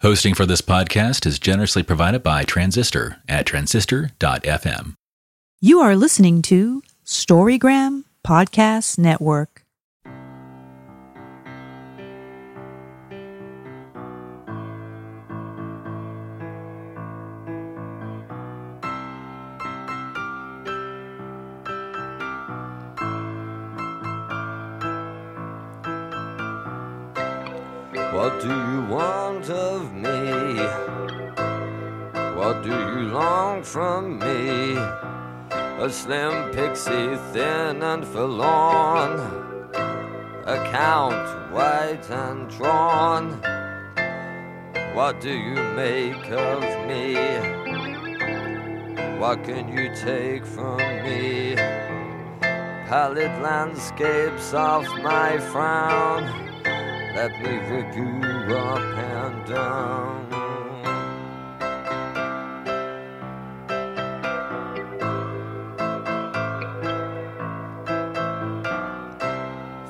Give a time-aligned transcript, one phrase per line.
[0.00, 4.94] Hosting for this podcast is generously provided by Transistor at transistor.fm.
[5.60, 9.64] You are listening to Storygram Podcast Network.
[33.18, 34.76] Long from me?
[35.84, 39.14] A slim pixie, thin and forlorn,
[40.46, 43.24] account white and drawn.
[44.94, 47.02] What do you make of me?
[49.18, 51.56] What can you take from me?
[52.90, 56.22] Pallid landscapes of my frown.
[57.18, 60.37] Let me rip you up and down.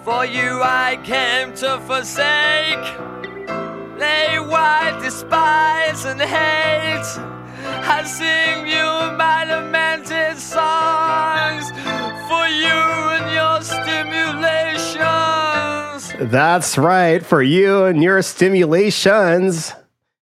[0.08, 2.82] For you I came to forsake,
[3.98, 7.04] lay wide, despise and hate.
[7.84, 8.84] I sing you
[9.18, 11.70] my lamented songs
[12.26, 12.72] for you
[13.18, 16.14] and your stimulations.
[16.32, 17.22] That's right.
[17.22, 19.74] For you and your stimulations,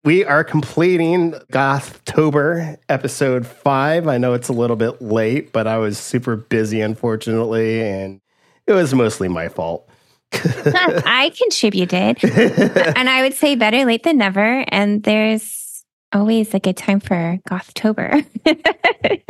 [0.03, 4.07] we are completing Gothtober episode five.
[4.07, 8.19] I know it's a little bit late, but I was super busy, unfortunately, and
[8.67, 9.89] it was mostly my fault.
[10.33, 12.23] I contributed.
[12.23, 14.65] and I would say better late than never.
[14.69, 18.25] And there's always a good time for Gothtober.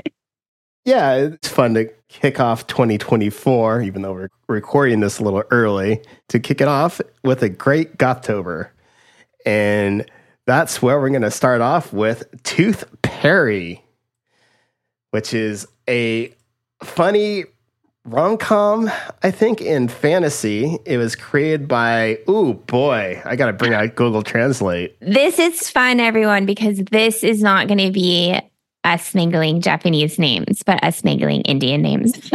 [0.86, 6.00] Yeah, it's fun to kick off 2024, even though we're recording this a little early,
[6.30, 8.70] to kick it off with a great Gothtober.
[9.48, 10.10] And
[10.46, 13.84] that's where we're going to start off with Tooth Pari,
[15.10, 16.32] which is a
[16.84, 17.46] funny
[18.06, 18.90] rom com,
[19.24, 20.78] I think, in fantasy.
[20.86, 24.96] It was created by, oh boy, I got to bring out Google Translate.
[25.02, 28.40] this is fun, everyone, because this is not going to be
[28.84, 32.32] us mingling Japanese names, but us mingling Indian names.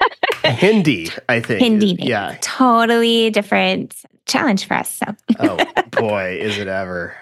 [0.44, 1.60] Hindi, I think.
[1.60, 2.08] Hindi names.
[2.08, 2.36] Yeah.
[2.40, 3.94] Totally different
[4.26, 4.90] challenge for us.
[4.90, 7.14] So oh boy, is it ever!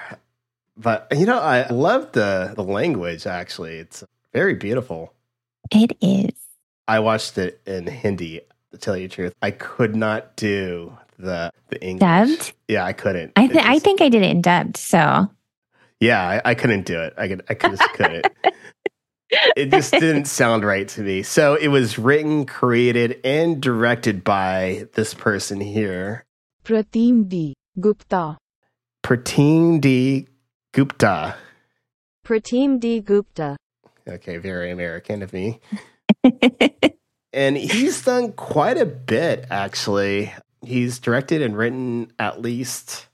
[0.76, 3.26] But you know, I love the the language.
[3.26, 5.12] Actually, it's very beautiful.
[5.72, 6.47] it is.
[6.88, 8.40] I watched it in Hindi.
[8.72, 12.00] To tell you the truth, I could not do the the English.
[12.28, 12.52] Dubbed?
[12.68, 13.32] Yeah, I couldn't.
[13.36, 14.76] I, It th- I think I did it in dubbed.
[14.76, 15.28] So
[16.00, 17.14] Yeah, I, I couldn't do it.
[17.16, 17.44] I could.
[17.48, 18.26] I could- just couldn't.
[19.56, 21.22] it just didn't sound right to me.
[21.22, 26.24] So it was written, created, and directed by this person here,
[26.64, 27.54] Pratim D.
[27.80, 28.36] Gupta.
[29.02, 30.26] Prateen D.
[30.72, 31.36] Gupta.
[32.26, 33.00] Pratim D.
[33.00, 33.56] Gupta.
[34.06, 35.60] Okay, very American of me.
[37.32, 40.32] and he's done quite a bit actually.
[40.64, 43.06] He's directed and written at least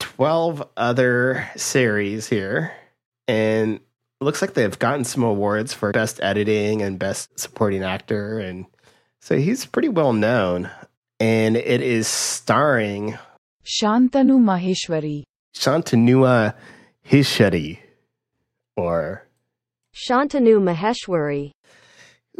[0.00, 2.72] 12 other series here.
[3.28, 8.38] And it looks like they've gotten some awards for best editing and best supporting actor.
[8.38, 8.66] And
[9.20, 10.70] so he's pretty well known.
[11.20, 13.18] And it is starring
[13.64, 15.22] Shantanu Maheshwari.
[15.54, 16.54] Shantanua
[17.06, 17.78] Hishari
[18.76, 19.26] or
[19.94, 21.50] Shantanu Maheshwari.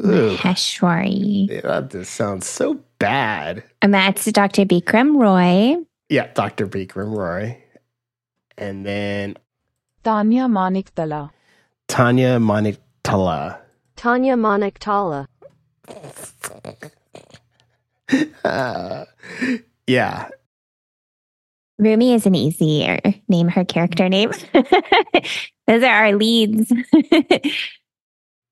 [0.00, 1.62] Ooh, Maheshwari.
[1.62, 4.64] that just sounds so bad And that's Dr.
[4.64, 5.76] Bikram Roy.
[6.08, 6.66] Yeah, Dr.
[6.66, 7.62] Bikram Roy.
[8.58, 9.36] And then
[10.02, 11.30] Tanya Maniktala.
[11.88, 13.58] Tanya Maniktala.
[13.96, 15.26] Tanya Maniktala.
[18.44, 19.04] Uh,
[19.86, 20.28] yeah.
[21.78, 22.86] Rumi is an easy
[23.28, 24.30] name, her character name.
[25.66, 26.70] Those are our leads.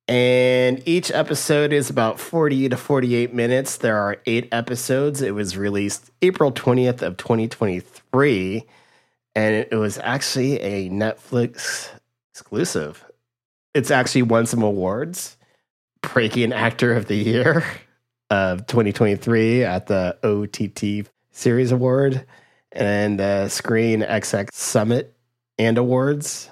[0.08, 3.76] And each episode is about 40 to 48 minutes.
[3.76, 5.20] There are eight episodes.
[5.20, 8.64] It was released April 20th of 2023.
[9.34, 11.90] And it was actually a Netflix
[12.32, 13.04] exclusive.
[13.74, 15.36] It's actually won some awards.
[16.00, 17.62] Breaking Actor of the Year
[18.30, 22.24] of 2023 at the OTT Series Award
[22.72, 25.14] and the Screen XX Summit
[25.58, 26.48] and Awards.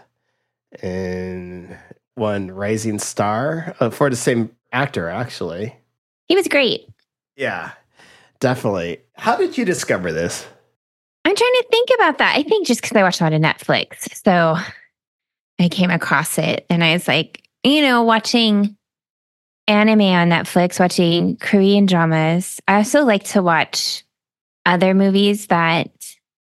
[0.83, 1.79] And
[2.17, 5.77] won Rising Star uh, for the same actor, actually.
[6.29, 6.89] he was great.
[7.37, 7.73] Yeah,
[8.41, 9.01] definitely.
[9.15, 10.47] How did you discover this?
[11.25, 12.37] I'm trying to think about that.
[12.37, 14.09] I think just because I watched a lot of Netflix.
[14.25, 14.57] So
[15.59, 18.77] I came across it and I was like, you know, watching
[19.67, 22.61] anime on Netflix, watching Korean dramas.
[22.69, 24.05] I also like to watch
[24.65, 25.91] other movies that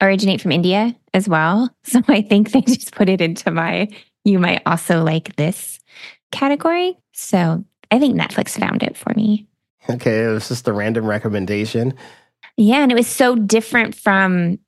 [0.00, 1.68] originate from India as well.
[1.84, 3.88] So I think they just put it into my
[4.24, 5.80] you might also like this
[6.30, 6.98] category.
[7.12, 9.46] So I think Netflix found it for me.
[9.88, 11.94] Okay, it was just a random recommendation.
[12.56, 14.58] Yeah, and it was so different from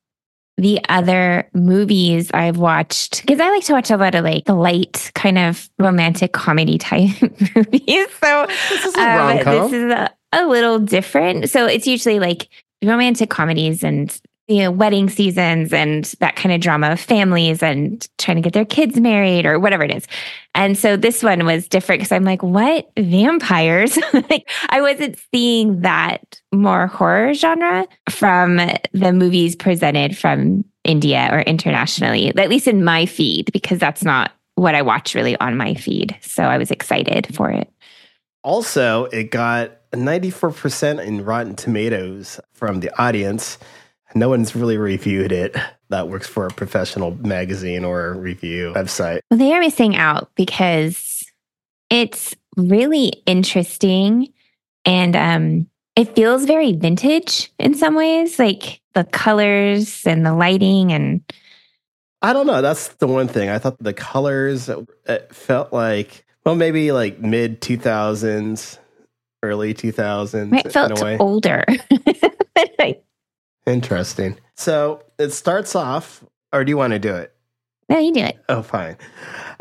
[0.56, 5.10] the other movies I've watched because I like to watch a lot of like light
[5.14, 7.10] kind of romantic comedy type
[7.56, 8.06] movies.
[8.22, 11.50] So This is a um, this is a, a little different.
[11.50, 12.48] So it's usually like
[12.84, 14.18] romantic comedies and
[14.48, 18.52] you know wedding seasons and that kind of drama of families and trying to get
[18.52, 20.06] their kids married or whatever it is.
[20.54, 23.98] And so this one was different because I'm like, what vampires?
[24.12, 28.56] like I wasn't seeing that more horror genre from
[28.92, 34.32] the movies presented from India or internationally, at least in my feed, because that's not
[34.56, 36.16] what I watch really on my feed.
[36.20, 37.72] So I was excited for it.
[38.44, 43.58] Also, it got 94% in Rotten Tomatoes from the audience.
[44.14, 45.56] No one's really reviewed it.
[45.88, 49.20] That works for a professional magazine or review website.
[49.30, 51.22] Well, they are missing out because
[51.90, 54.32] it's really interesting
[54.84, 55.66] and um,
[55.96, 61.22] it feels very vintage in some ways, like the colors and the lighting and
[62.24, 62.62] I don't know.
[62.62, 63.48] That's the one thing.
[63.48, 68.78] I thought the colors it felt like, well, maybe like mid 2000s,
[69.42, 71.18] early 2000s it felt in a way.
[71.18, 71.64] older.
[72.78, 73.02] Like,
[73.66, 74.38] Interesting.
[74.54, 77.34] So it starts off, or do you want to do it?
[77.88, 78.38] no, you do it.
[78.48, 78.96] Oh, fine.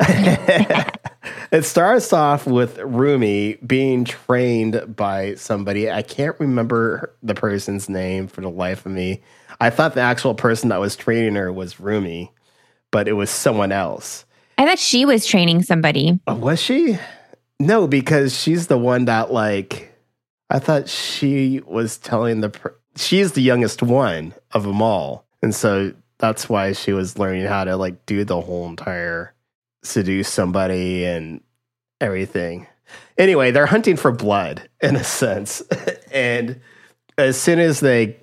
[0.00, 5.90] it starts off with Rumi being trained by somebody.
[5.90, 9.20] I can't remember the person's name for the life of me.
[9.60, 12.32] I thought the actual person that was training her was Rumi,
[12.90, 14.24] but it was someone else.
[14.56, 16.18] I thought she was training somebody.
[16.26, 16.98] Oh, was she?
[17.60, 19.92] No, because she's the one that, like,
[20.48, 22.74] I thought she was telling the.
[22.94, 25.24] Per- she's the youngest one of them all.
[25.42, 29.34] And so that's why she was learning how to, like, do the whole entire
[29.82, 31.40] seduce somebody and
[32.00, 32.66] everything.
[33.18, 35.60] Anyway, they're hunting for blood in a sense.
[36.12, 36.60] and
[37.18, 38.16] as soon as they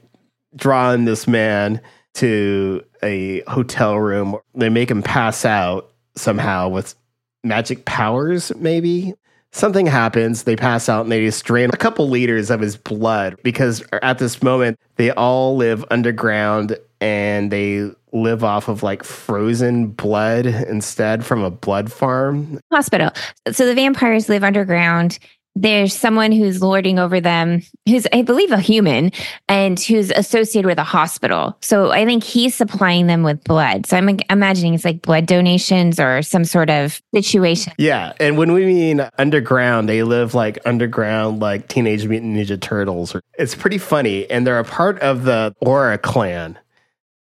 [0.56, 1.82] draw in this man
[2.16, 6.96] to a hotel room, they make him pass out somehow with
[7.44, 9.14] magic powers, maybe.
[9.52, 13.84] Something happens, they pass out and they drain a couple liters of his blood because
[14.02, 20.46] at this moment they all live underground and they live off of like frozen blood
[20.46, 22.60] instead from a blood farm.
[22.72, 23.10] hospital.
[23.52, 25.20] So the vampires live underground.
[25.56, 29.12] There's someone who's lording over them, who's, I believe, a human
[29.50, 31.58] and who's associated with a hospital.
[31.62, 33.86] So I think he's supplying them with blood.
[33.86, 37.74] So I'm imagining it's like blood donations or some sort of situation.
[37.78, 43.16] Yeah, and when we mean underground, they live like underground, like Teenage Mutant Ninja Turtles.
[43.38, 46.58] It's pretty funny, and they're a part of the Aura clan.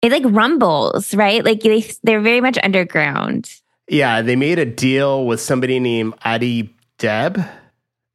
[0.02, 1.44] It like rumbles, right?
[1.44, 3.50] Like they, they're very much underground.
[3.88, 7.44] Yeah, they made a deal with somebody named Adi Deb,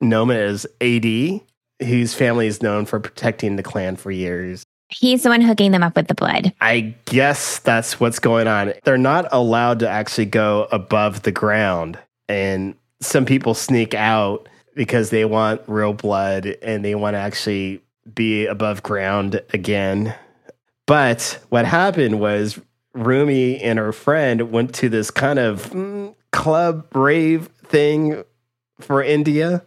[0.10, 1.06] known as AD,
[1.80, 4.64] whose family is known for protecting the clan for years.
[4.90, 6.54] He's the one hooking them up with the blood.
[6.62, 8.74] I guess that's what's going on.
[8.84, 11.98] They're not allowed to actually go above the ground.
[12.30, 17.82] And some people sneak out because they want real blood and they want to actually
[18.14, 20.14] be above ground again.
[20.86, 22.60] But what happened was
[22.94, 28.24] Rumi and her friend went to this kind of mm, club rave thing
[28.80, 29.64] for India.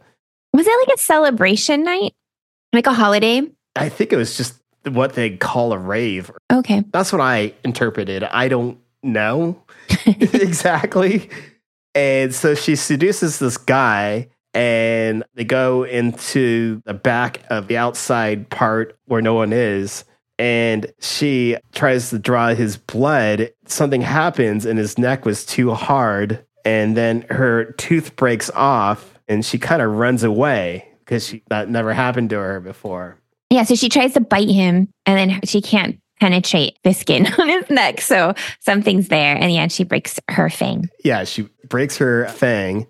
[0.53, 2.15] Was it like a celebration night?
[2.73, 3.43] Like a holiday?
[3.77, 6.83] I think it was just what they call a rave Okay.
[6.93, 8.25] That's what I interpreted.
[8.25, 9.63] I don't know
[10.07, 11.29] exactly.
[11.95, 18.49] And so she seduces this guy, and they go into the back of the outside
[18.51, 20.05] part where no one is.
[20.39, 23.51] And she tries to draw his blood.
[23.67, 26.45] Something happens, and his neck was too hard.
[26.65, 31.93] And then her tooth breaks off, and she kind of runs away because that never
[31.93, 33.19] happened to her before.
[33.51, 37.49] Yeah, so she tries to bite him and then she can't penetrate the skin on
[37.49, 38.01] his neck.
[38.01, 39.37] So something's there.
[39.37, 40.89] And yeah, she breaks her fang.
[41.05, 42.87] yeah, she breaks her fang.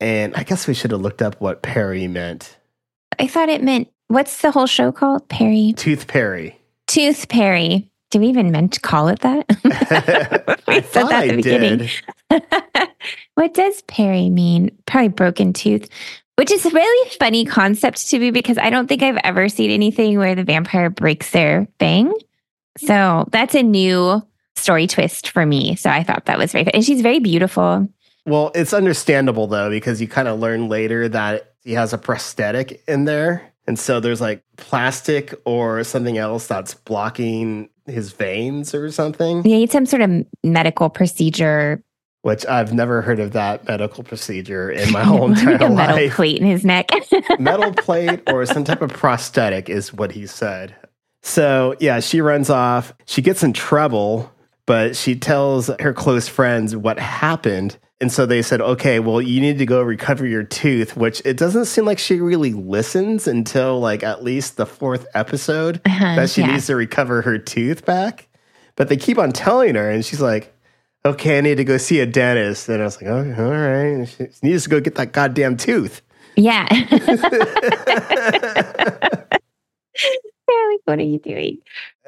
[0.00, 2.56] And I guess we should have looked up what Pari meant.
[3.18, 5.28] I thought it meant what's the whole show called?
[5.28, 5.74] Pari.
[5.76, 6.58] Tooth Pari.
[6.88, 7.88] Tooth Pari.
[8.10, 9.46] Do we even meant to call it that?
[10.66, 11.88] we I said thought that I at the beginning.
[13.34, 14.76] what does Pari mean?
[14.86, 15.88] Probably broken tooth,
[16.36, 19.70] which is a really funny concept to me because I don't think I've ever seen
[19.70, 22.06] anything where the vampire breaks their fang.
[22.78, 22.86] Hmm.
[22.86, 24.22] So that's a new
[24.56, 25.76] story twist for me.
[25.76, 27.88] So I thought that was very, and she's very beautiful.
[28.26, 32.82] Well, it's understandable though, because you kind of learn later that he has a prosthetic
[32.86, 33.52] in there.
[33.66, 39.50] And so there's like plastic or something else that's blocking his veins or something, He
[39.54, 41.82] needs some sort of medical procedure.
[42.22, 46.14] Which I've never heard of that medical procedure in my whole entire a metal life.
[46.14, 46.90] plate in his neck.
[47.38, 50.74] metal plate or some type of prosthetic is what he said.
[51.22, 52.92] So, yeah, she runs off.
[53.06, 54.32] She gets in trouble,
[54.66, 57.76] but she tells her close friends what happened.
[58.00, 61.36] And so they said, okay, well, you need to go recover your tooth, which it
[61.36, 66.28] doesn't seem like she really listens until like at least the fourth episode Uh-huh, that
[66.30, 66.48] she yeah.
[66.52, 68.26] needs to recover her tooth back.
[68.74, 70.51] But they keep on telling her, and she's like,
[71.04, 72.68] okay, I need to go see a dentist.
[72.68, 74.08] And I was like, okay, all right.
[74.08, 76.02] She needs to go get that goddamn tooth.
[76.36, 76.66] yeah.
[80.48, 81.58] Like, what are you doing?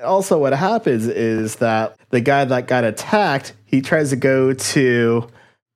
[0.03, 5.27] also what happens is that the guy that got attacked he tries to go to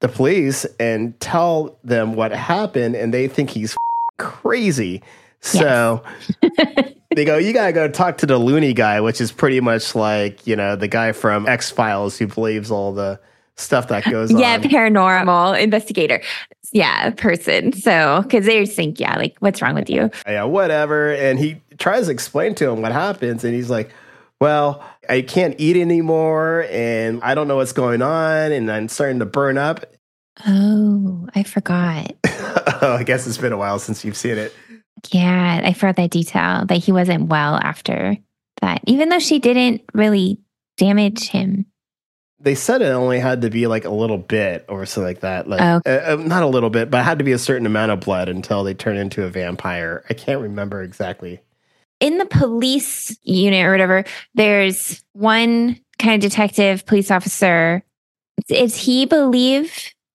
[0.01, 3.77] the police and tell them what happened and they think he's
[4.19, 5.03] crazy
[5.41, 6.03] so
[7.15, 10.47] they go you gotta go talk to the loony guy which is pretty much like
[10.47, 13.19] you know the guy from x-files who believes all the
[13.57, 16.21] stuff that goes Yeah, on Yeah, paranormal investigator.
[16.73, 17.73] Yeah, person.
[17.73, 20.11] So, because they just think, yeah, like, what's wrong with you?
[20.27, 21.13] yeah, whatever.
[21.15, 23.91] And he tries to explain to him what happens, and he's like,
[24.39, 29.19] "Well, I can't eat anymore, and I don't know what's going on, and I'm starting
[29.21, 29.87] to burn up."
[30.47, 32.13] Oh, I forgot.
[32.27, 34.55] oh, I guess it's been a while since you've seen it.
[35.11, 38.17] Yeah, I forgot that detail that he wasn't well after
[38.61, 40.39] that, even though she didn't really
[40.77, 41.67] damage him.
[42.41, 45.49] They said it only had to be like a little bit or something like that.
[45.49, 45.81] Like, Oh.
[45.85, 48.01] uh, uh, not a little bit, but it had to be a certain amount of
[48.01, 50.05] blood until they turn into a vampire.
[50.09, 51.41] I can't remember exactly.
[52.01, 57.83] In the police unit or whatever, there's one kind of detective, police officer.
[58.49, 59.73] Is he believe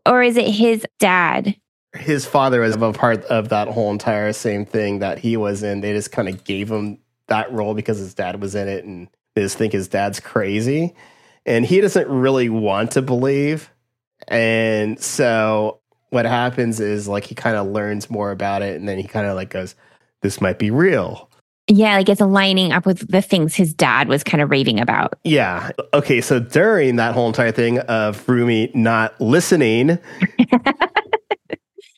[0.07, 1.55] or is it his dad?
[1.95, 5.81] His father was a part of that whole entire same thing that he was in.
[5.81, 6.97] They just kind of gave him
[7.27, 10.95] that role because his dad was in it and they just think his dad's crazy.
[11.45, 13.69] And he doesn't really want to believe.
[14.27, 18.97] And so what happens is like he kind of learns more about it and then
[18.97, 19.75] he kind of like goes,
[20.21, 21.29] This might be real.
[21.67, 25.13] Yeah, like it's aligning up with the things his dad was kind of raving about.
[25.23, 25.71] Yeah.
[25.93, 26.19] Okay.
[26.19, 29.97] So during that whole entire thing of Rumi not listening,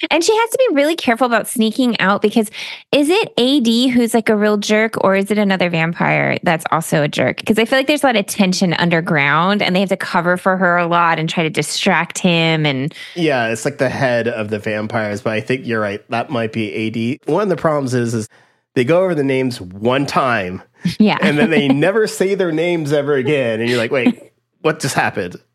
[0.10, 2.50] And she has to be really careful about sneaking out because
[2.92, 7.04] is it AD who's like a real jerk or is it another vampire that's also
[7.04, 7.38] a jerk?
[7.38, 10.36] Because I feel like there's a lot of tension underground and they have to cover
[10.36, 12.66] for her a lot and try to distract him.
[12.66, 16.06] And yeah, it's like the head of the vampires, but I think you're right.
[16.10, 17.30] That might be AD.
[17.32, 18.28] One of the problems is, is
[18.74, 20.62] they go over the names one time
[21.00, 21.18] yeah.
[21.22, 23.62] and then they never say their names ever again.
[23.62, 24.34] And you're like, wait,
[24.66, 25.36] what just happened?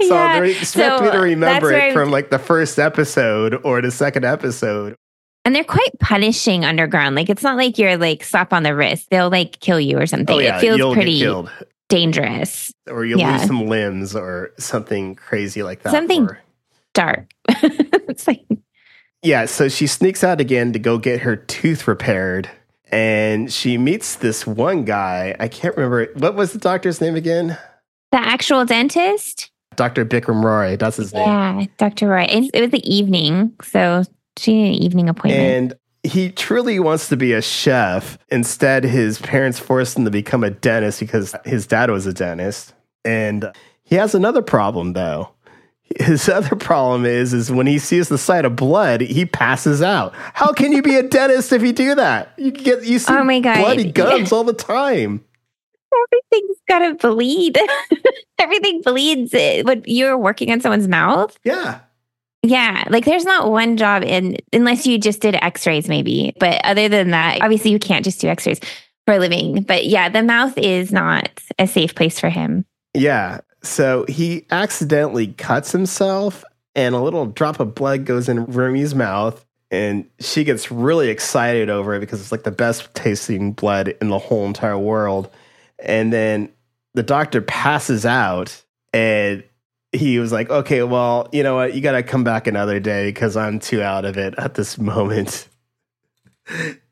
[0.00, 3.90] So Yeah, they're expect me to remember it from like the first episode or the
[3.90, 4.94] second episode.
[5.44, 7.14] and they're quite punishing underground.
[7.14, 9.08] Like it's not like you're like slap on the wrist.
[9.10, 10.34] They'll like kill you or something.
[10.34, 10.56] Oh, yeah.
[10.56, 11.44] it feels you'll pretty get
[11.90, 12.72] dangerous.
[12.88, 13.36] or you'll Yeah.
[13.38, 15.90] lose some limbs or something crazy like that.
[15.92, 16.38] Something- for-
[16.94, 17.30] Dark.
[17.48, 18.46] it's like
[19.22, 22.48] Yeah, so she sneaks out again to go get her tooth repaired.
[22.92, 25.36] And she meets this one guy.
[25.38, 26.06] I can't remember.
[26.14, 27.56] What was the doctor's name again?
[28.12, 29.50] The actual dentist.
[29.76, 30.04] Dr.
[30.04, 30.76] Bikram Roy.
[30.76, 31.26] That's his name.
[31.26, 32.08] Yeah, Dr.
[32.08, 32.22] Roy.
[32.22, 33.54] And it was the evening.
[33.62, 34.02] So
[34.36, 35.42] she needed an evening appointment.
[35.42, 38.18] And he truly wants to be a chef.
[38.28, 42.74] Instead, his parents forced him to become a dentist because his dad was a dentist.
[43.04, 43.50] And
[43.84, 45.30] he has another problem, though.
[45.98, 50.12] His other problem is, is when he sees the sight of blood, he passes out.
[50.34, 52.32] How can you be a dentist if you do that?
[52.36, 53.56] You get you see Oh my God.
[53.58, 55.24] bloody gums all the time.
[56.12, 57.58] Everything's got to bleed.
[58.38, 61.38] Everything bleeds eh, when you're working on someone's mouth.
[61.44, 61.80] Yeah.
[62.42, 66.32] Yeah, like there's not one job in unless you just did x-rays maybe.
[66.40, 68.60] But other than that, obviously you can't just do x-rays
[69.06, 69.62] for a living.
[69.62, 72.64] But yeah, the mouth is not a safe place for him.
[72.94, 73.40] Yeah.
[73.62, 76.42] So he accidentally cuts himself,
[76.74, 79.44] and a little drop of blood goes in Rumi's mouth.
[79.70, 84.08] And she gets really excited over it because it's like the best tasting blood in
[84.08, 85.30] the whole entire world.
[85.78, 86.50] And then
[86.94, 89.44] the doctor passes out, and
[89.92, 91.74] he was like, okay, well, you know what?
[91.74, 94.78] You got to come back another day because I'm too out of it at this
[94.78, 95.48] moment.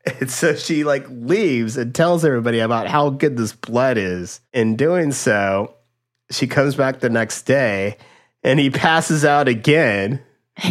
[0.05, 4.41] And so she like leaves and tells everybody about how good this blood is.
[4.53, 5.75] In doing so,
[6.31, 7.97] she comes back the next day
[8.43, 10.21] and he passes out again.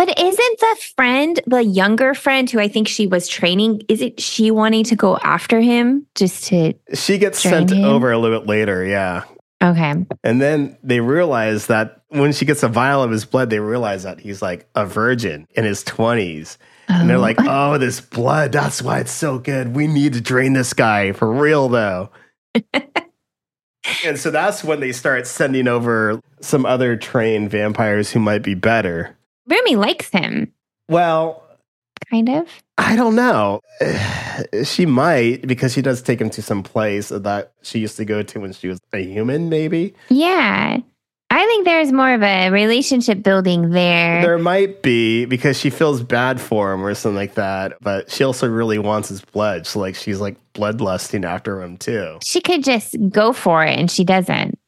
[0.00, 4.50] But isn't the friend, the younger friend who I think she was training, isn't she
[4.50, 7.84] wanting to go after him just to She gets sent him?
[7.84, 9.24] over a little bit later, yeah.
[9.62, 9.92] Okay.
[10.24, 14.04] And then they realize that when she gets a vial of his blood, they realize
[14.04, 16.56] that he's like a virgin in his 20s.
[16.88, 17.20] And they're Oh.
[17.20, 19.76] like, oh, this blood, that's why it's so good.
[19.76, 22.08] We need to drain this guy for real, though.
[24.02, 28.54] and so that's when they start sending over some other trained vampires who might be
[28.54, 29.18] better.
[29.50, 30.52] Rumi likes him,
[30.88, 31.42] Well,
[32.10, 32.46] kind of.
[32.78, 33.60] I don't know.
[34.64, 38.22] She might because she does take him to some place that she used to go
[38.22, 39.92] to when she was a human, maybe.
[40.08, 40.78] Yeah.
[41.32, 44.22] I think there's more of a relationship building there.
[44.22, 48.24] There might be because she feels bad for him or something like that, but she
[48.24, 49.66] also really wants his blood.
[49.66, 52.18] So like she's like bloodlusting after him too.
[52.24, 54.58] she could just go for it and she doesn't.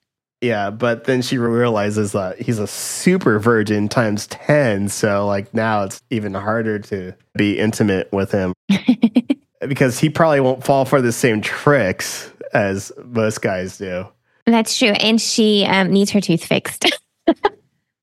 [0.42, 5.84] Yeah, but then she realizes that he's a super virgin times 10, so like now
[5.84, 8.52] it's even harder to be intimate with him
[9.68, 14.06] because he probably won't fall for the same tricks as most guys do.
[14.44, 14.88] That's true.
[14.88, 16.86] And she um, needs her tooth fixed.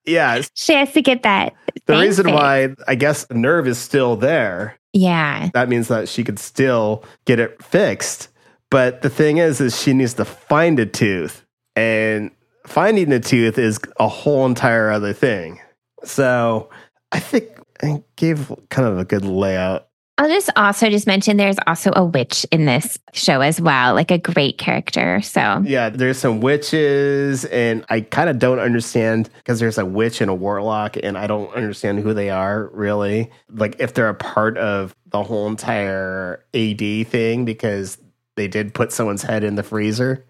[0.06, 1.54] Yeah, she has to get that.
[1.86, 2.36] the reason fixed.
[2.36, 5.50] why I guess the nerve is still there Yeah.
[5.54, 8.30] that means that she could still get it fixed.
[8.72, 11.46] But the thing is, is she needs to find a tooth,
[11.80, 12.32] and
[12.68, 15.62] finding the tooth is a whole entire other thing.
[16.04, 16.70] So
[17.14, 17.48] I think
[17.82, 19.88] I gave kind of a good layout.
[20.18, 24.12] I'll just also just mention there's also a witch in this show as well, like
[24.12, 25.22] a great character.
[25.22, 30.20] So Yeah, there's some witches, and I kind of don't understand because there's a witch
[30.20, 33.32] and a warlock, and I don't understand who they are really.
[33.50, 37.98] Like if they're a part of the whole entire AD thing because
[38.36, 40.26] they did put someone's head in the freezer.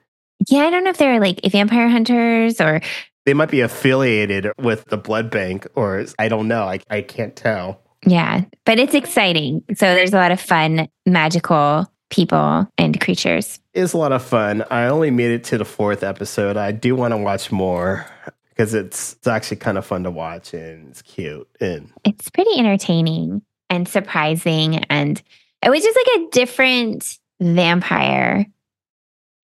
[0.47, 2.81] Yeah, I don't know if they're like vampire hunters or
[3.25, 7.35] they might be affiliated with the blood bank or i don't know i, I can't
[7.35, 9.61] tell yeah, but it's exciting.
[9.75, 13.59] So there's a lot of fun, magical people and creatures.
[13.73, 16.95] it's a lot of fun i only made it to the fourth episode i do
[16.95, 18.07] want to watch more
[18.49, 22.57] because it's, it's actually kind of fun to watch and it's cute and It's pretty
[22.57, 24.83] entertaining and surprising.
[24.89, 25.21] And
[25.63, 28.45] oh, it was just like a different vampire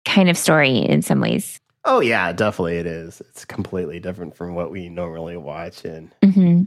[0.05, 1.59] kind of story in some ways.
[1.85, 6.63] oh yeah definitely it is it's completely different from what we normally watch and hmm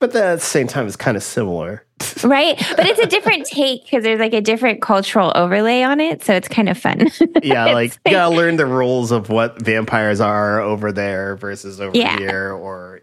[0.00, 1.84] but then at the same time it's kind of similar
[2.24, 2.56] Right.
[2.76, 6.22] But it's a different take because there's like a different cultural overlay on it.
[6.24, 7.08] So it's kind of fun.
[7.42, 11.96] yeah like you gotta learn the rules of what vampires are over there versus over
[11.96, 12.16] Yeah.
[12.18, 13.00] here or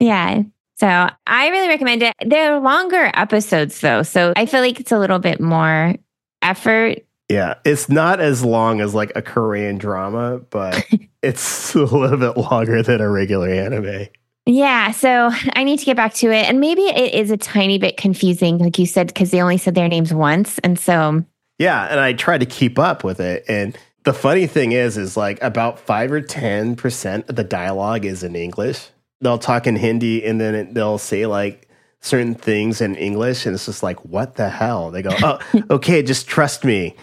[0.00, 0.42] Yeah.
[0.76, 0.86] So
[1.26, 2.12] I really recommend it.
[2.26, 4.02] They're longer episodes though.
[4.02, 5.94] So I feel like it's a little bit more
[6.42, 6.98] effort.
[7.32, 10.86] Yeah, it's not as long as like a Korean drama, but
[11.22, 14.08] it's a little bit longer than a regular anime.
[14.44, 14.90] Yeah.
[14.90, 16.46] So I need to get back to it.
[16.48, 19.74] And maybe it is a tiny bit confusing, like you said, because they only said
[19.74, 20.58] their names once.
[20.58, 21.24] And so,
[21.58, 23.44] Yeah, and I try to keep up with it.
[23.48, 28.04] And the funny thing is, is like about five or ten percent of the dialogue
[28.04, 28.90] is in English.
[29.22, 31.68] They'll talk in Hindi, and then it, they'll say like
[32.00, 34.90] certain things in English, and it's just like, what the hell?
[34.90, 35.38] They go, oh,
[35.70, 36.96] okay, just trust me.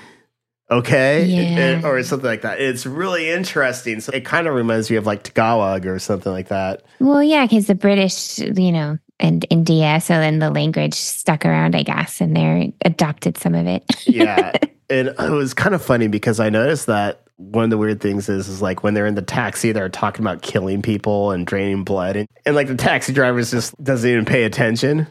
[0.72, 1.42] Okay, Yeah.
[1.60, 2.60] And- or something like that.
[2.62, 4.00] It's really interesting.
[4.02, 6.84] So it kind of reminds me of like Tagalog or something like that.
[7.00, 11.76] well, yeah, because the British, you know, and India, so then the language stuck around,
[11.76, 13.84] I guess, and they adopted some of it.
[14.06, 14.52] yeah
[14.90, 18.28] and it was kind of funny because i noticed that one of the weird things
[18.28, 21.84] is is like when they're in the taxi they're talking about killing people and draining
[21.84, 25.06] blood and, and like the taxi driver just doesn't even pay attention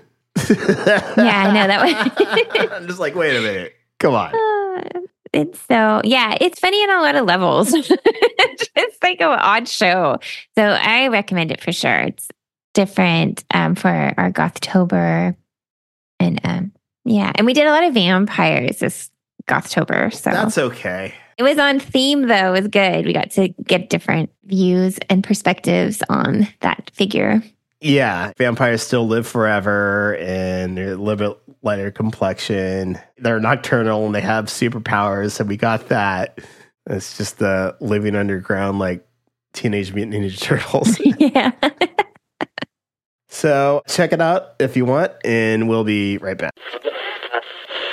[0.49, 4.90] yeah, I know that one i'm just like wait a minute come on was.
[4.94, 5.01] Uh,
[5.32, 7.72] It's so yeah, it's funny on a lot of levels.
[7.74, 10.18] it's like an odd show,
[10.56, 12.00] so I recommend it for sure.
[12.00, 12.28] It's
[12.74, 15.36] different um, for our Gothtober,
[16.20, 16.72] and um,
[17.04, 19.10] yeah, and we did a lot of vampires this
[19.46, 22.52] Gothtober, so that's okay it was on theme though.
[22.52, 23.06] It was good.
[23.06, 27.42] We got to get different views and perspectives on that figure.
[27.80, 34.14] yeah vampires still live forever and they're a little bit lighter complexion they're nocturnal and
[34.14, 36.38] they have superpowers and we got that
[36.88, 39.07] it's just the living underground like
[39.52, 41.52] teenage mutant ninja turtles yeah.
[43.31, 46.50] So check it out if you want, and we'll be right back.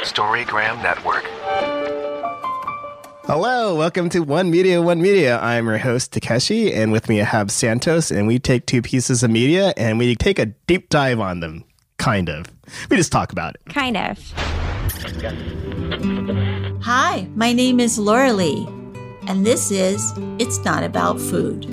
[0.02, 1.24] Storygram Network.
[3.26, 5.40] Hello, welcome to One Media, One Media.
[5.40, 9.24] I'm your host, Takeshi, and with me I have Santos, and we take two pieces
[9.24, 11.64] of media and we take a deep dive on them.
[12.06, 12.46] Kind of.
[12.92, 13.62] We just talk about it.
[13.74, 14.20] kind of.
[16.84, 18.68] Hi, my name is Laura Lee,
[19.28, 21.66] and this is It's Not About Food.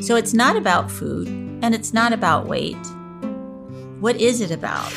[0.00, 2.78] So, it's not about food, and it's not about weight.
[3.98, 4.92] What is it about?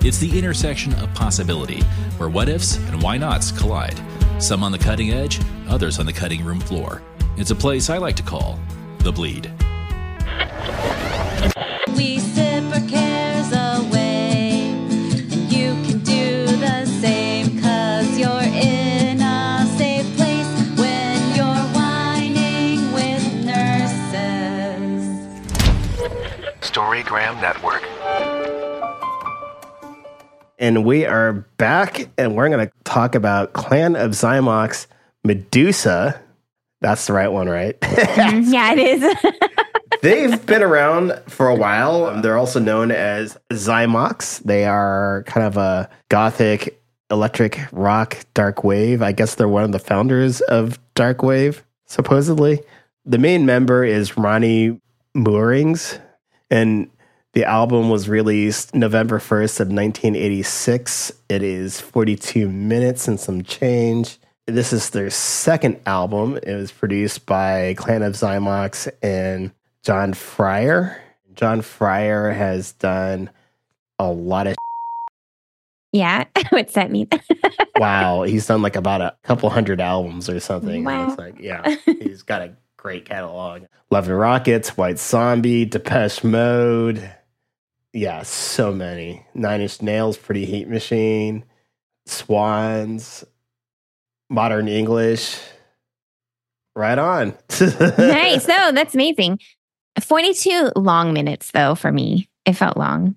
[0.00, 1.82] It's the intersection of possibility,
[2.16, 4.00] where what ifs and why nots collide.
[4.38, 7.02] Some on the cutting edge, others on the cutting room floor.
[7.36, 8.58] It's a place I like to call
[9.00, 9.52] The Bleed.
[11.96, 14.70] We sip our cares away,
[15.30, 20.46] and you can do the same, cause you're in a safe place
[20.78, 25.04] when you're whining with nurses.
[26.60, 27.82] Storygram Network.
[30.58, 34.86] And we are back, and we're going to talk about Clan of Xymox
[35.22, 36.20] Medusa.
[36.80, 37.78] That's the right one, right?
[37.80, 39.16] Mm, yeah, it is.
[40.02, 42.20] They've been around for a while.
[42.20, 44.42] They're also known as Xymox.
[44.42, 49.02] They are kind of a gothic electric rock dark wave.
[49.02, 52.60] I guess they're one of the founders of dark wave, supposedly.
[53.04, 54.80] The main member is Ronnie
[55.14, 55.98] Moorings,
[56.50, 56.90] and
[57.32, 61.12] the album was released November 1st of 1986.
[61.28, 64.18] It is 42 minutes and some change.
[64.46, 66.38] This is their second album.
[66.40, 69.50] It was produced by Clan of Xymox and
[69.82, 71.02] John Fryer.
[71.34, 73.28] John Fryer has done
[73.98, 74.54] a lot of
[75.92, 76.24] yeah.
[76.50, 77.08] What's that mean?
[77.76, 78.22] wow.
[78.22, 80.84] He's done like about a couple hundred albums or something.
[80.84, 81.02] Wow.
[81.02, 81.76] It looks like yeah.
[81.84, 83.64] He's got a great catalog.
[83.90, 87.10] Love and Rockets, White Zombie, Depeche Mode.
[87.92, 89.26] Yeah, so many.
[89.34, 91.44] Nine Inch Nails, Pretty Hate Machine,
[92.04, 93.24] Swans,
[94.30, 95.38] Modern English.
[96.74, 97.34] Right on.
[97.98, 98.46] nice.
[98.46, 99.38] No, that's amazing.
[100.00, 102.28] 42 long minutes, though, for me.
[102.44, 103.16] It felt long.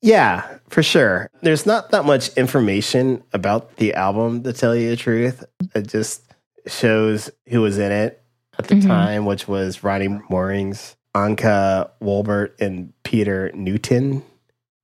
[0.00, 1.28] Yeah, for sure.
[1.42, 5.44] There's not that much information about the album, to tell you the truth.
[5.74, 6.22] It just
[6.66, 8.22] shows who was in it
[8.58, 8.86] at the Mhm.
[8.86, 14.22] time, which was Ronnie Moorings, Anka Wolbert, and Peter Newton.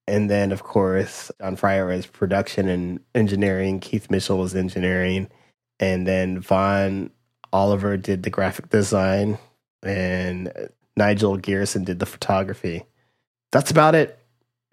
[0.09, 3.81] And then, of course, John Fryer was production and engineering.
[3.81, 5.29] Keith Mitchell was engineering.
[5.81, 7.11] And then Vaughan
[7.53, 9.39] Oliver did the graphic design.
[9.83, 10.53] And
[10.97, 12.85] Nigel Grierson did the photography.
[13.53, 14.19] That's about it.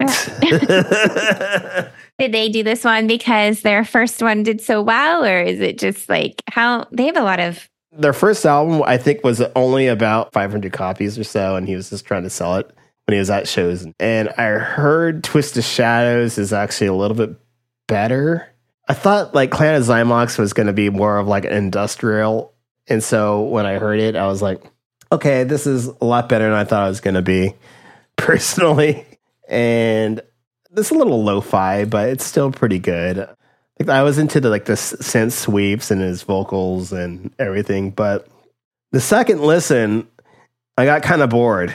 [2.18, 5.78] Did they do this one because their first one did so well, or is it
[5.78, 9.86] just like how they have a lot of Their first album, I think, was only
[9.86, 12.66] about 500 copies or so, and he was just trying to sell it
[13.06, 13.86] when he was at shows.
[14.00, 17.36] And I heard Twist of Shadows is actually a little bit
[17.86, 18.48] better.
[18.88, 22.52] I thought like Clan of Xymox was going to be more of like an industrial.
[22.86, 24.62] And so when I heard it, I was like,
[25.10, 27.54] okay, this is a lot better than I thought it was going to be
[28.16, 29.06] personally.
[29.48, 30.20] And
[30.76, 33.28] it's a little lo-fi, but it's still pretty good.
[33.78, 38.28] Like I was into the like the synth sweeps and his vocals and everything, but
[38.92, 40.06] the second listen,
[40.76, 41.74] I got kind of bored.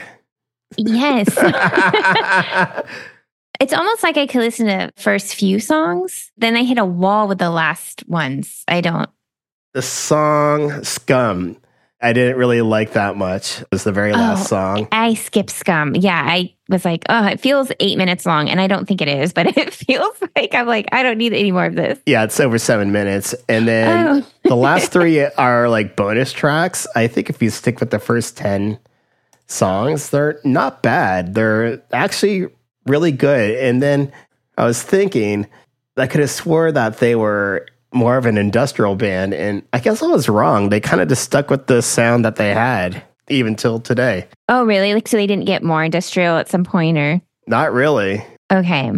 [0.76, 1.28] yes?
[3.60, 7.28] it's almost like I could listen to first few songs, then I hit a wall
[7.28, 8.64] with the last ones.
[8.66, 9.08] I don't.
[9.74, 11.56] the song "Scum,"
[12.00, 13.60] I didn't really like that much.
[13.60, 14.88] It was the very last Oh, song.
[14.90, 15.94] I skipped Scum.
[15.94, 19.08] Yeah, I was like, oh, it feels eight minutes long, and I don't think it
[19.08, 21.98] is, but it feels like I'm like I don't need any more of this.
[22.06, 24.26] Yeah, it's over seven minutes, and then Oh.
[24.48, 26.86] the last three are like bonus tracks.
[26.96, 28.78] I think if you stick with the first ten
[29.46, 31.34] songs, they're not bad.
[31.34, 32.48] They're actually
[32.86, 33.56] really good.
[33.58, 34.12] And then
[34.58, 35.46] I was thinking,
[35.96, 40.02] I could have swore that they were more of an industrial band, and I guess
[40.02, 40.68] I was wrong.
[40.68, 44.28] They kind of just stuck with the sound that they had even till today.
[44.48, 44.94] Oh, really?
[44.94, 48.24] Like, so they didn't get more industrial at some point, or Not really.
[48.52, 48.92] okay?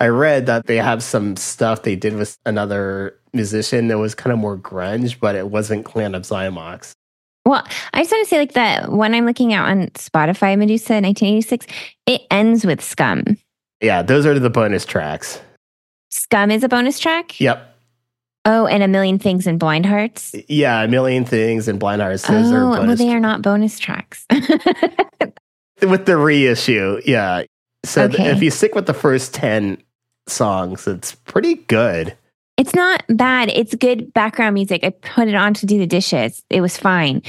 [0.00, 4.32] I read that they have some stuff they did with another musician that was kind
[4.32, 6.92] of more grunge, but it wasn't Clan of Xymox.
[7.48, 11.00] Well, I just want to say, like that one I'm looking at on Spotify, Medusa,
[11.00, 11.66] 1986.
[12.06, 13.38] It ends with Scum.
[13.80, 15.40] Yeah, those are the bonus tracks.
[16.10, 17.40] Scum is a bonus track.
[17.40, 17.76] Yep.
[18.44, 20.34] Oh, and a million things in Blind Hearts.
[20.48, 22.26] Yeah, a million things and Blind Hearts.
[22.26, 24.26] Those are Oh, well, they are not bonus tracks.
[25.80, 27.00] with the reissue.
[27.06, 27.44] Yeah.
[27.84, 29.82] So th- if you stick with the first 10
[30.26, 32.14] songs, it's pretty good.
[32.58, 33.48] It's not bad.
[33.48, 34.84] It's good background music.
[34.84, 36.44] I put it on to do the dishes.
[36.50, 37.22] It was fine.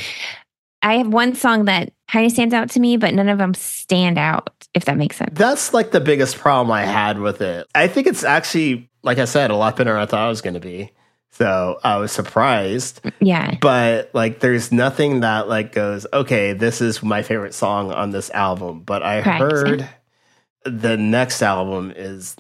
[0.82, 3.54] I have one song that kind of stands out to me, but none of them
[3.54, 5.38] stand out, if that makes sense.
[5.38, 7.68] That's like the biggest problem I had with it.
[7.76, 10.42] I think it's actually, like I said, a lot better than I thought it was
[10.42, 10.92] going to be.
[11.32, 13.04] So I was surprised.
[13.04, 13.58] Mm, yeah.
[13.62, 18.30] but like there's nothing that like goes okay this is my favorite song on this
[18.32, 19.40] album but i Correct.
[19.40, 19.90] heard
[20.66, 22.36] the next album is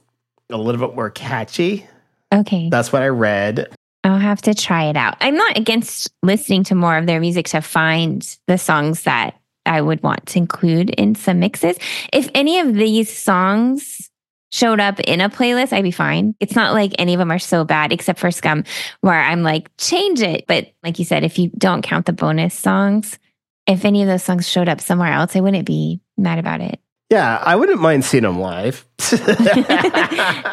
[0.49, 1.87] a little bit more catchy
[2.33, 2.69] Okay.
[2.69, 3.67] that's what i read
[4.03, 5.17] I'll have to try it out.
[5.19, 9.81] I'm not against listening to more of their music to find the songs that I
[9.81, 11.77] would want to include in some mixes.
[12.13, 14.09] If any of these songs
[14.51, 16.33] showed up in a playlist, I'd be fine.
[16.39, 18.63] It's not like any of them are so bad, except for Scum,
[19.01, 20.45] where I'm like, change it.
[20.47, 23.19] But like you said, if you don't count the bonus songs,
[23.67, 26.79] if any of those songs showed up somewhere else, I wouldn't be mad about it.
[27.09, 28.85] Yeah, I wouldn't mind seeing them live.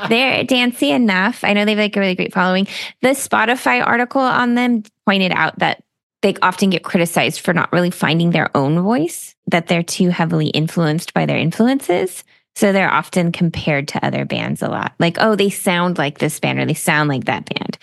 [0.08, 1.44] They're dancey enough.
[1.44, 2.66] I know they have like a really great following.
[3.02, 5.82] The Spotify article on them pointed out that
[6.22, 10.48] they often get criticized for not really finding their own voice, that they're too heavily
[10.48, 12.24] influenced by their influences.
[12.54, 14.94] So they're often compared to other bands a lot.
[14.98, 17.76] Like, oh, they sound like this band or they sound like that band.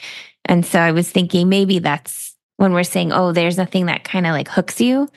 [0.45, 4.25] And so I was thinking maybe that's when we're saying, oh, there's nothing that kind
[4.25, 5.09] of like hooks you.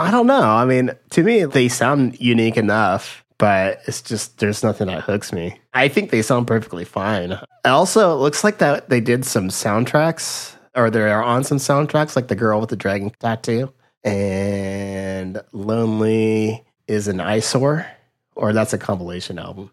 [0.00, 0.40] I don't know.
[0.40, 5.32] I mean, to me, they sound unique enough, but it's just there's nothing that hooks
[5.32, 5.60] me.
[5.74, 7.38] I think they sound perfectly fine.
[7.64, 12.28] Also, it looks like that they did some soundtracks, or they're on some soundtracks, like
[12.28, 17.86] the girl with the dragon tattoo, and "Lonely" is an eyesore,
[18.36, 19.70] or that's a compilation album.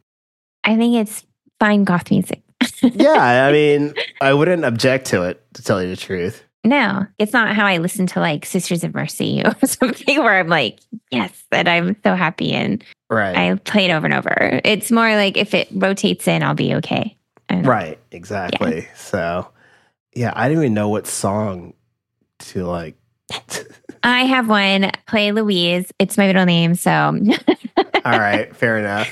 [0.65, 1.25] I think it's
[1.59, 2.41] fine goth music.
[2.81, 6.43] yeah, I mean, I wouldn't object to it, to tell you the truth.
[6.67, 10.49] No, it's not how I listen to like Sisters of Mercy or something where I'm
[10.49, 10.79] like,
[11.11, 13.37] yes, that I'm so happy and Right.
[13.37, 14.59] I play it over and over.
[14.65, 17.17] It's more like if it rotates in, I'll be okay.
[17.49, 18.85] Right, exactly.
[18.95, 19.47] So,
[20.13, 21.73] yeah, I didn't even know what song
[22.39, 22.97] to like.
[24.03, 25.89] I have one, play Louise.
[25.99, 26.75] It's my middle name.
[26.75, 26.91] So
[28.05, 29.07] All right, fair enough.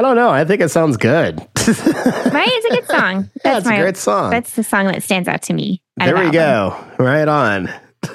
[0.00, 0.30] I don't know.
[0.30, 1.36] I think it sounds good.
[1.38, 1.46] right?
[1.58, 3.28] It's a good song.
[3.44, 4.30] Yeah, it's a great song.
[4.30, 5.82] That's the song that stands out to me.
[6.00, 6.74] out there we go.
[6.98, 7.68] Right on.
[8.02, 8.14] I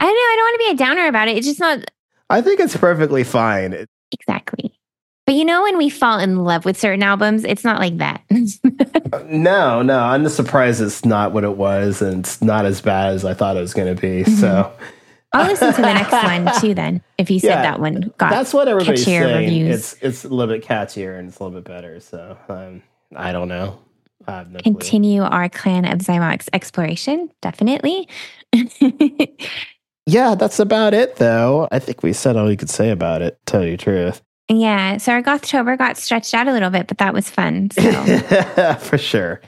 [0.00, 0.10] don't know.
[0.10, 1.36] I don't want to be a downer about it.
[1.36, 1.88] It's just not
[2.28, 3.86] I think it's perfectly fine.
[4.10, 4.76] Exactly.
[5.24, 8.22] But you know, when we fall in love with certain albums, it's not like that.
[9.24, 13.14] No, no, I'm just surprised it's not what it was and it's not as bad
[13.14, 14.24] as I thought it was going to be.
[14.24, 14.34] Mm-hmm.
[14.34, 14.72] So
[15.32, 16.12] I'll listen to the next
[16.54, 16.74] one too.
[16.74, 19.44] Then, if he said Yeah, that one got that's what everybody's catchier saying.
[19.44, 19.92] reviews.
[19.92, 22.00] It's it's a little bit catchier and it's a little bit better.
[22.00, 22.82] So um,
[23.14, 23.78] I don't know.
[24.26, 24.72] I no clue.
[24.74, 28.08] Continue our clan of Xymox exploration, definitely.
[30.10, 31.68] Yeah, that's about it though.
[31.70, 33.38] I think we said all you could say about it.
[33.44, 34.22] Tell you the truth.
[34.48, 37.70] yeah, so our Gothtober got stretched out a little bit, but that was fun.
[37.72, 37.82] So
[38.80, 39.42] For sure.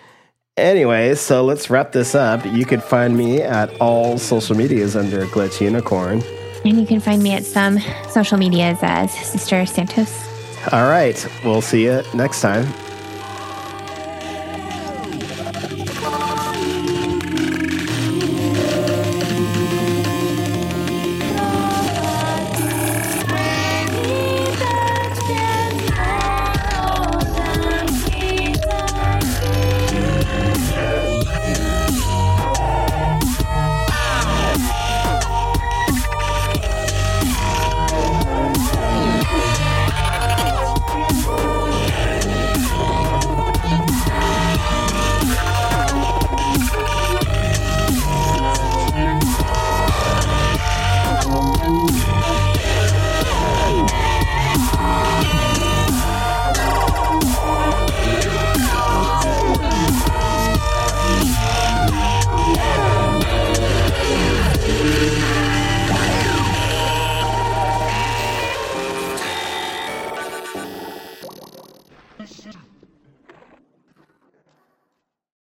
[0.61, 2.45] Anyway, so let's wrap this up.
[2.45, 6.23] You could find me at all social medias under Glitch Unicorn.
[6.65, 7.79] and you can find me at some
[8.11, 10.13] social medias as Sister Santos.
[10.73, 12.67] All right, we'll see you next time.